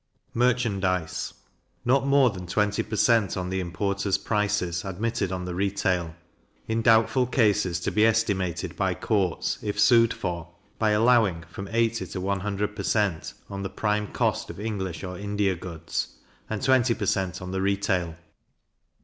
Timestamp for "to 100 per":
12.07-12.81